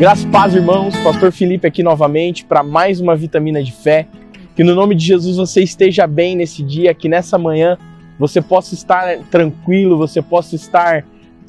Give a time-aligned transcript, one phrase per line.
[0.00, 0.96] Graças paz, irmãos.
[1.00, 4.06] Pastor Felipe aqui novamente para mais uma vitamina de fé.
[4.56, 7.76] Que no nome de Jesus você esteja bem nesse dia, que nessa manhã
[8.18, 11.04] você possa estar tranquilo, você possa estar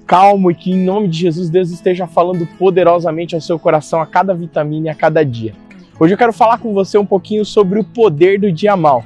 [0.06, 4.06] calmo e que em nome de Jesus Deus esteja falando poderosamente ao seu coração a
[4.06, 5.54] cada vitamina e a cada dia.
[5.98, 9.06] Hoje eu quero falar com você um pouquinho sobre o poder do dia mal.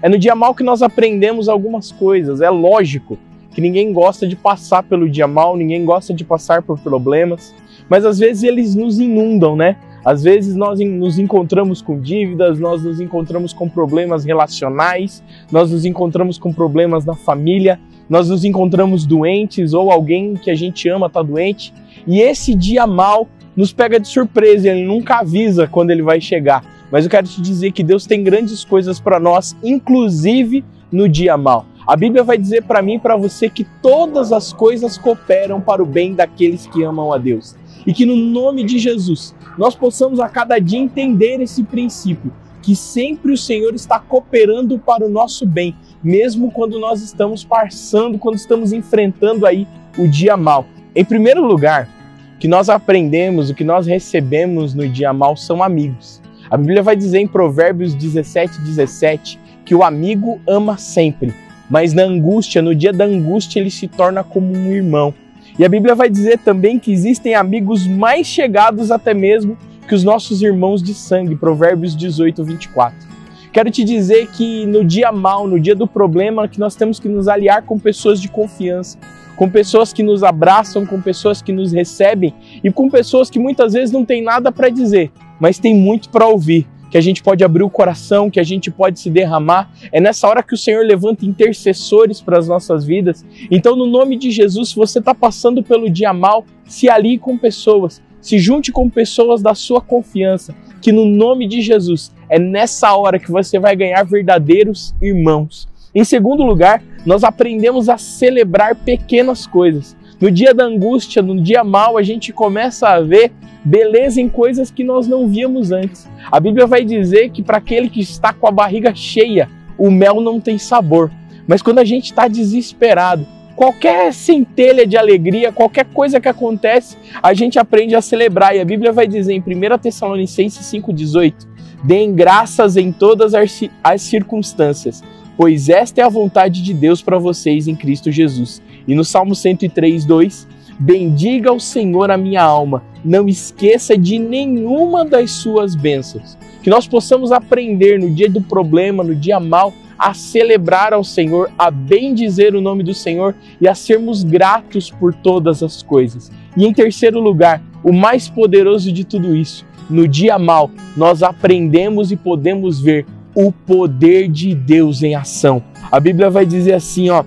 [0.00, 2.40] É no dia mal que nós aprendemos algumas coisas.
[2.40, 3.18] É lógico
[3.50, 7.54] que ninguém gosta de passar pelo dia mal, ninguém gosta de passar por problemas
[7.88, 9.76] mas às vezes eles nos inundam, né?
[10.04, 15.84] Às vezes nós nos encontramos com dívidas, nós nos encontramos com problemas relacionais, nós nos
[15.84, 21.06] encontramos com problemas na família, nós nos encontramos doentes ou alguém que a gente ama
[21.08, 21.74] está doente.
[22.06, 26.64] E esse dia mal nos pega de surpresa, ele nunca avisa quando ele vai chegar.
[26.90, 31.36] Mas eu quero te dizer que Deus tem grandes coisas para nós, inclusive no dia
[31.36, 31.66] mal.
[31.86, 35.80] A Bíblia vai dizer para mim e para você que todas as coisas cooperam para
[35.80, 37.54] o bem daqueles que amam a Deus
[37.86, 42.74] e que no nome de Jesus nós possamos a cada dia entender esse princípio, que
[42.74, 48.34] sempre o Senhor está cooperando para o nosso bem, mesmo quando nós estamos passando, quando
[48.34, 49.64] estamos enfrentando aí
[49.96, 50.66] o dia mal.
[50.92, 51.88] Em primeiro lugar,
[52.34, 56.20] o que nós aprendemos, o que nós recebemos no dia mal são amigos.
[56.50, 61.32] A Bíblia vai dizer em Provérbios 17, 17 que o amigo ama sempre,
[61.68, 65.12] mas na angústia, no dia da angústia, ele se torna como um irmão.
[65.58, 69.56] E a Bíblia vai dizer também que existem amigos mais chegados até mesmo
[69.88, 73.06] que os nossos irmãos de sangue, Provérbios 18, 24.
[73.52, 77.08] Quero te dizer que no dia mal, no dia do problema, que nós temos que
[77.08, 78.98] nos aliar com pessoas de confiança,
[79.34, 83.72] com pessoas que nos abraçam, com pessoas que nos recebem e com pessoas que muitas
[83.72, 87.44] vezes não têm nada para dizer, mas tem muito para ouvir que a gente pode
[87.44, 89.70] abrir o coração, que a gente pode se derramar.
[89.92, 93.24] É nessa hora que o Senhor levanta intercessores para as nossas vidas.
[93.50, 97.36] Então, no nome de Jesus, se você está passando pelo dia mal, se alie com
[97.36, 102.94] pessoas, se junte com pessoas da sua confiança, que no nome de Jesus é nessa
[102.94, 105.68] hora que você vai ganhar verdadeiros irmãos.
[105.94, 109.96] Em segundo lugar, nós aprendemos a celebrar pequenas coisas.
[110.20, 113.32] No dia da angústia, no dia mal, a gente começa a ver
[113.66, 116.08] beleza em coisas que nós não víamos antes.
[116.30, 120.20] A Bíblia vai dizer que para aquele que está com a barriga cheia, o mel
[120.20, 121.10] não tem sabor.
[121.48, 127.34] Mas quando a gente está desesperado, qualquer centelha de alegria, qualquer coisa que acontece, a
[127.34, 128.54] gente aprende a celebrar.
[128.54, 131.34] E a Bíblia vai dizer em 1 Tessalonicenses 5,18:
[131.82, 135.02] Deem graças em todas as circunstâncias,
[135.36, 138.62] pois esta é a vontade de Deus para vocês em Cristo Jesus.
[138.86, 140.46] E no Salmo 103, 2,
[140.78, 146.36] Bendiga o Senhor a minha alma, não esqueça de nenhuma das suas bênçãos.
[146.62, 151.50] Que nós possamos aprender no dia do problema, no dia mal, a celebrar ao Senhor,
[151.58, 156.30] a bendizer o nome do Senhor e a sermos gratos por todas as coisas.
[156.56, 162.12] E em terceiro lugar, o mais poderoso de tudo isso, no dia mal, nós aprendemos
[162.12, 165.62] e podemos ver o poder de Deus em ação.
[165.90, 167.24] A Bíblia vai dizer assim, ó: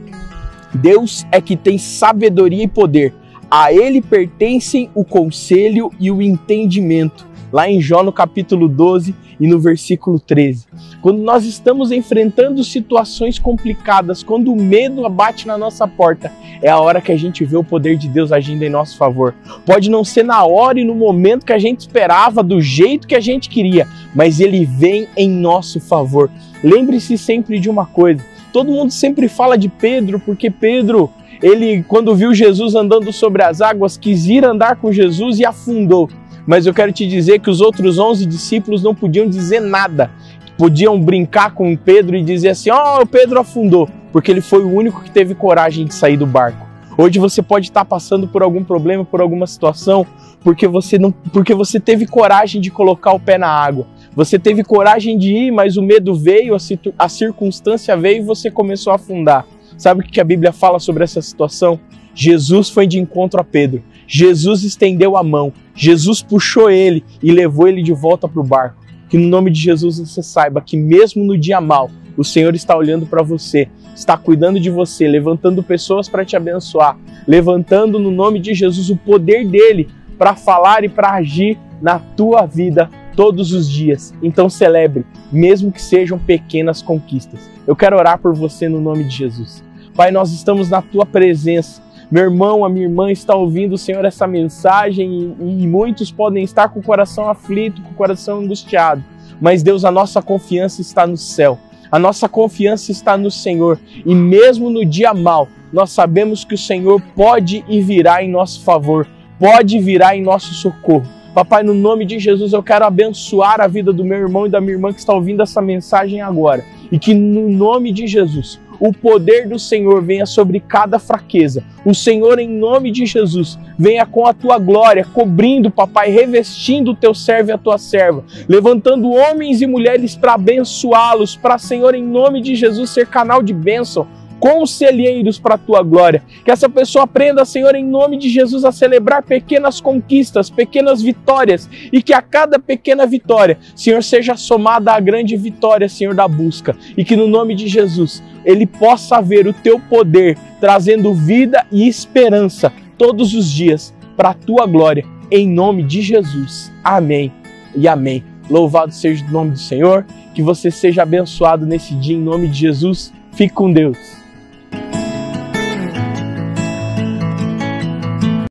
[0.74, 3.14] Deus é que tem sabedoria e poder.
[3.52, 7.28] A ele pertencem o conselho e o entendimento.
[7.52, 10.68] Lá em Jó, no capítulo 12 e no versículo 13.
[11.02, 16.80] Quando nós estamos enfrentando situações complicadas, quando o medo abate na nossa porta, é a
[16.80, 19.34] hora que a gente vê o poder de Deus agindo em nosso favor.
[19.66, 23.16] Pode não ser na hora e no momento que a gente esperava, do jeito que
[23.16, 26.30] a gente queria, mas ele vem em nosso favor.
[26.64, 28.24] Lembre-se sempre de uma coisa:
[28.54, 31.10] todo mundo sempre fala de Pedro, porque Pedro
[31.41, 36.09] ele, quando viu Jesus andando sobre as águas, quis ir andar com Jesus e afundou.
[36.45, 40.11] Mas eu quero te dizer que os outros 11 discípulos não podiam dizer nada.
[40.57, 44.73] Podiam brincar com Pedro e dizer assim: Ó, oh, Pedro afundou, porque ele foi o
[44.73, 46.67] único que teve coragem de sair do barco.
[46.97, 50.06] Hoje você pode estar passando por algum problema, por alguma situação,
[50.44, 53.88] porque você não, porque você teve coragem de colocar o pé na água.
[54.13, 56.57] Você teve coragem de ir, mas o medo veio,
[56.97, 59.45] a, circunstância veio e você começou a afundar.
[59.79, 61.79] Sabe o que a Bíblia fala sobre essa situação?
[62.13, 63.81] Jesus foi de encontro a Pedro.
[64.06, 65.54] Jesus estendeu a mão.
[65.74, 68.75] Jesus puxou ele e levou ele de volta para o barco.
[69.07, 72.75] Que no nome de Jesus você saiba que mesmo no dia mal, o Senhor está
[72.75, 78.42] olhando para você, está cuidando de você, levantando pessoas para te abençoar, levantando no nome
[78.42, 79.88] de Jesus o poder dele
[80.18, 84.13] para falar e para agir na tua vida todos os dias.
[84.21, 87.50] Então celebre, mesmo que sejam pequenas conquistas.
[87.65, 89.69] Eu quero orar por você no nome de Jesus.
[89.95, 91.81] Pai, nós estamos na tua presença.
[92.12, 96.69] Meu irmão, a minha irmã está ouvindo, Senhor, essa mensagem e, e muitos podem estar
[96.69, 99.03] com o coração aflito, com o coração angustiado.
[99.39, 101.59] Mas, Deus, a nossa confiança está no céu.
[101.91, 103.80] A nossa confiança está no Senhor.
[104.06, 108.62] E mesmo no dia mal, nós sabemos que o Senhor pode e virá em nosso
[108.62, 109.07] favor,
[109.39, 111.07] pode virar em nosso socorro.
[111.33, 114.59] Papai, no nome de Jesus, eu quero abençoar a vida do meu irmão e da
[114.59, 116.65] minha irmã que está ouvindo essa mensagem agora.
[116.92, 121.64] E que no nome de Jesus, o poder do Senhor venha sobre cada fraqueza.
[121.86, 126.96] O Senhor, em nome de Jesus, venha com a tua glória, cobrindo, papai, revestindo o
[126.96, 132.04] teu servo e a tua serva, levantando homens e mulheres para abençoá-los, para, Senhor, em
[132.04, 134.08] nome de Jesus, ser canal de bênção
[134.39, 136.24] conselheiros para a tua glória.
[136.44, 141.69] Que essa pessoa aprenda, Senhor, em nome de Jesus, a celebrar pequenas conquistas, pequenas vitórias
[141.91, 146.75] e que a cada pequena vitória, Senhor, seja somada à grande vitória, Senhor, da busca.
[146.97, 151.88] E que no nome de Jesus ele possa ver o teu poder trazendo vida e
[151.88, 156.71] esperança todos os dias para a tua glória, em nome de Jesus.
[156.83, 157.31] Amém
[157.75, 158.24] e amém.
[158.50, 162.59] Louvado seja o nome do Senhor, que você seja abençoado nesse dia em nome de
[162.59, 163.13] Jesus.
[163.31, 164.19] Fique com Deus.